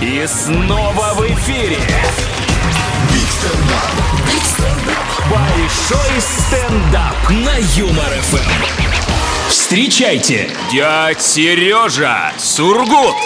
[0.00, 1.76] И снова в эфире.
[5.28, 9.48] Большой стендап на Юмор ФМ.
[9.48, 13.16] Встречайте, дядь Сережа Сургут.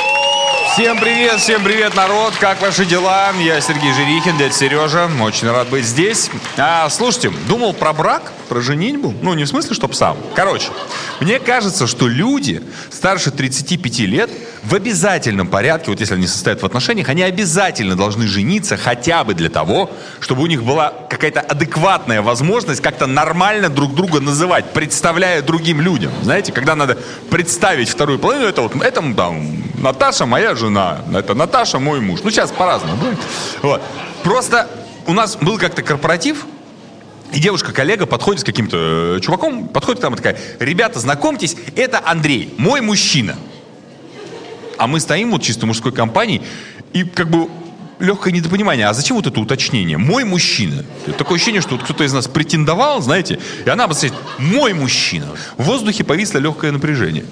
[0.73, 2.33] Всем привет, всем привет, народ!
[2.41, 3.35] Как ваши дела?
[3.39, 5.11] Я Сергей Жирихин, дядя Сережа.
[5.21, 6.31] Очень рад быть здесь.
[6.57, 9.13] А, слушайте, думал про брак, про женитьбу.
[9.21, 10.17] Ну, не в смысле, чтоб сам.
[10.35, 10.71] Короче,
[11.21, 14.31] мне кажется, что люди старше 35 лет
[14.63, 19.35] в обязательном порядке, вот если они состоят в отношениях, они обязательно должны жениться хотя бы
[19.35, 25.43] для того, чтобы у них была какая-то адекватная возможность как-то нормально друг друга называть, представляя
[25.43, 26.13] другим людям.
[26.23, 26.97] Знаете, когда надо
[27.29, 32.21] представить вторую половину, это вот, это там, Наташа моя жена, это Наташа мой муж.
[32.23, 33.19] Ну, сейчас по-разному будет.
[33.63, 33.83] Вот.
[34.23, 34.69] Просто
[35.07, 36.47] у нас был как-то корпоратив,
[37.33, 42.55] и девушка-коллега подходит с каким-то э, чуваком, подходит там и такая, ребята, знакомьтесь, это Андрей,
[42.59, 43.37] мой мужчина.
[44.83, 46.43] А мы стоим вот чисто мужской компанией,
[46.93, 47.49] и как бы
[48.01, 48.89] легкое недопонимание.
[48.89, 49.97] А зачем вот это уточнение?
[49.97, 50.85] Мой мужчина.
[51.17, 55.29] Такое ощущение, что вот кто-то из нас претендовал, знаете, и она бы сказать, мой мужчина.
[55.57, 57.25] В воздухе повисло легкое напряжение.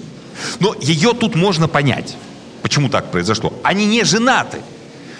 [0.61, 2.15] Но ее тут можно понять.
[2.61, 3.51] Почему так произошло?
[3.63, 4.59] Они не женаты.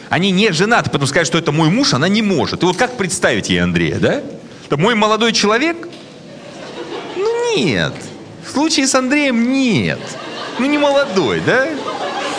[0.07, 2.63] Они не женаты, поэтому сказать, что это мой муж, она не может.
[2.63, 4.21] И вот как представить ей Андрея, да?
[4.67, 5.85] Это мой молодой человек?
[7.17, 7.93] Ну нет.
[8.47, 9.99] В случае с Андреем нет.
[10.59, 11.67] Ну не молодой, да?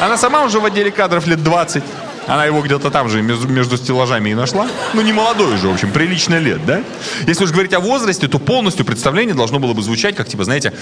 [0.02, 1.84] Она сама уже в отделе кадров лет 20.
[2.26, 4.66] Она его где-то там же между, между стеллажами и нашла.
[4.94, 6.82] Ну, не молодой же, в общем, прилично лет, да?
[7.24, 10.72] Если уж говорить о возрасте, то полностью представление должно было бы звучать, как, типа, знаете,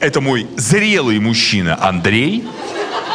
[0.00, 2.44] это мой зрелый мужчина Андрей,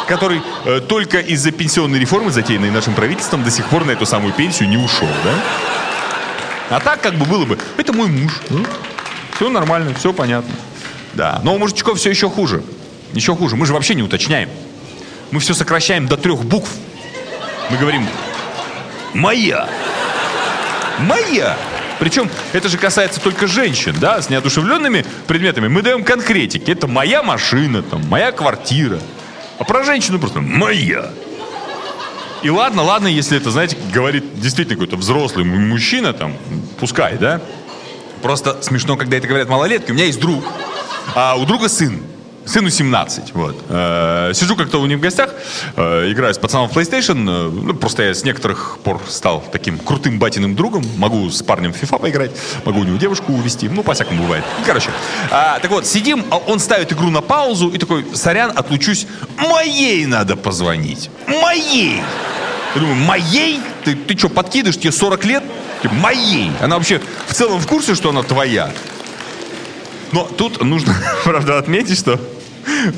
[0.06, 4.32] который э, только из-за пенсионной реформы, затеянной нашим правительством, до сих пор на эту самую
[4.34, 6.76] пенсию не ушел, да?
[6.76, 8.32] А так как бы было бы, это мой муж.
[8.50, 8.64] Ну,
[9.34, 10.54] все нормально, все понятно.
[11.14, 12.62] Да, но у мужичков все еще хуже.
[13.12, 13.56] Еще хуже.
[13.56, 14.50] Мы же вообще не уточняем.
[15.30, 16.70] Мы все сокращаем до трех букв.
[17.70, 18.06] Мы говорим
[19.14, 19.68] «моя».
[21.00, 21.56] «Моя».
[21.98, 25.68] Причем это же касается только женщин, да, с неодушевленными предметами.
[25.68, 26.70] Мы даем конкретики.
[26.70, 29.00] Это моя машина, там, моя квартира.
[29.58, 31.10] А про женщину просто «моя».
[32.42, 36.36] И ладно, ладно, если это, знаете, говорит действительно какой-то взрослый мужчина, там,
[36.78, 37.40] пускай, да?
[38.22, 39.90] Просто смешно, когда это говорят малолетки.
[39.90, 40.44] У меня есть друг,
[41.16, 42.00] а у друга сын.
[42.48, 43.62] Сыну 17, вот.
[43.68, 45.34] Э, сижу как-то у них в гостях,
[45.76, 47.28] э, играю с пацаном в PlayStation.
[47.28, 50.82] Э, ну, просто я с некоторых пор стал таким крутым батиным другом.
[50.96, 52.30] Могу с парнем в FIFA поиграть,
[52.64, 53.68] могу у него девушку увести.
[53.68, 54.44] Ну, по-всякому бывает.
[54.64, 54.88] Короче.
[55.30, 59.06] А, так вот, сидим, а он ставит игру на паузу и такой, сорян, отлучусь.
[59.36, 61.10] Моей надо позвонить.
[61.26, 62.02] Моей!
[62.74, 63.60] Я думаю, моей?
[63.84, 65.44] Ты, ты что, подкидываешь, тебе 40 лет?
[66.00, 66.50] Моей!
[66.62, 68.72] Она вообще в целом в курсе, что она твоя?
[70.12, 72.18] Но тут нужно, правда, отметить, что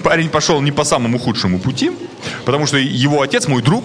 [0.03, 1.93] парень пошел не по самому худшему пути,
[2.45, 3.85] потому что его отец, мой друг,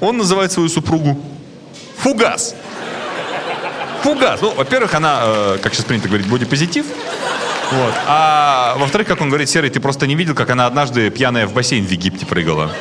[0.00, 1.20] он называет свою супругу
[1.98, 2.54] Фугас.
[4.02, 4.40] Фугас.
[4.40, 6.86] Ну, во-первых, она, э, как сейчас принято говорить, бодипозитив.
[7.70, 7.94] Вот.
[8.06, 11.52] А во-вторых, как он говорит, Серый, ты просто не видел, как она однажды пьяная в
[11.52, 12.72] бассейн в Египте прыгала.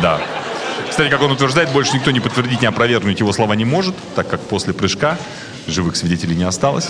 [0.00, 0.20] Да.
[0.88, 4.28] Кстати, как он утверждает, больше никто не подтвердить, не опровергнуть его слова не может, так
[4.28, 5.18] как после прыжка
[5.66, 6.88] живых свидетелей не осталось.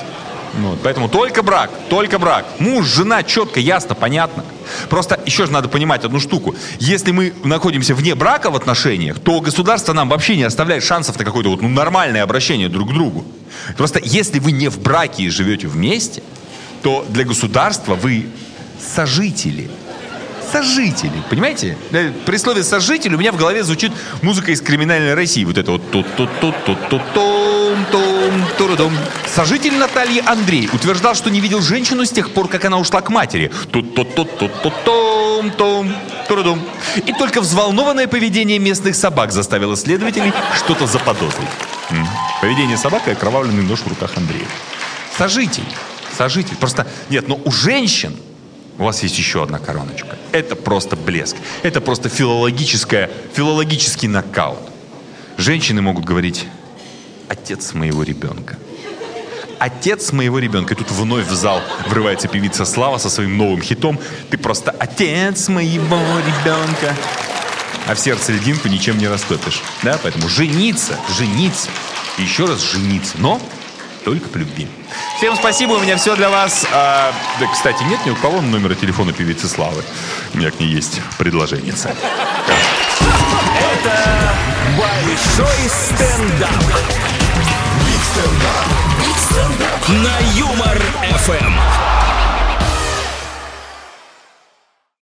[0.54, 2.46] Вот, поэтому только брак, только брак.
[2.58, 4.44] Муж, жена, четко, ясно, понятно.
[4.88, 6.54] Просто еще же надо понимать одну штуку.
[6.78, 11.24] Если мы находимся вне брака в отношениях, то государство нам вообще не оставляет шансов на
[11.24, 13.24] какое-то вот, ну, нормальное обращение друг к другу.
[13.76, 16.22] Просто если вы не в браке и живете вместе,
[16.82, 18.26] то для государства вы
[18.80, 19.68] сожители–
[20.52, 21.22] сожители.
[21.28, 21.76] Понимаете?
[22.24, 23.92] При слове сожитель у меня в голове звучит
[24.22, 25.44] музыка из криминальной России.
[25.44, 26.06] Вот это вот тут
[27.86, 28.92] том турудом.
[29.34, 33.10] Сожитель Натальи Андрей утверждал, что не видел женщину с тех пор, как она ушла к
[33.10, 33.50] матери.
[33.70, 35.94] Тут тут тут тут тут том том
[36.28, 36.62] турудом.
[36.96, 41.48] И только взволнованное поведение местных собак заставило следователей что-то заподозрить.
[42.40, 44.46] Поведение собак и окровавленный нож в руках Андрея.
[45.16, 45.64] Сожитель.
[46.16, 46.56] Сожитель.
[46.56, 48.16] Просто, нет, но у женщин
[48.78, 50.16] у вас есть еще одна короночка.
[50.32, 51.36] Это просто блеск.
[51.62, 54.58] Это просто филологическая, филологический нокаут.
[55.38, 56.46] Женщины могут говорить
[57.28, 58.56] «отец моего ребенка».
[59.58, 60.74] Отец моего ребенка.
[60.74, 63.98] И тут вновь в зал врывается певица Слава со своим новым хитом.
[64.30, 66.94] Ты просто отец моего ребенка.
[67.86, 69.62] А в сердце льдинку ничем не растопишь.
[69.82, 71.68] Да, поэтому жениться, жениться.
[72.18, 73.14] И еще раз жениться.
[73.18, 73.40] Но
[74.04, 74.68] только по любви.
[75.18, 76.64] Всем спасибо, у меня все для вас.
[76.72, 79.82] А, да, кстати, нет ни у кого номера телефона певицы Славы.
[80.34, 81.74] У меня к ней есть предложение.
[83.72, 84.34] Это
[84.76, 86.35] большой стендап.